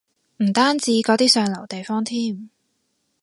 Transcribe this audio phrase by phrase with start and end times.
[0.37, 2.49] 唔單止嗰啲上流地方添